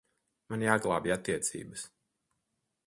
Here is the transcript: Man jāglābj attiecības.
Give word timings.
Man 0.53 0.63
jāglābj 0.67 1.11
attiecības. 1.17 1.87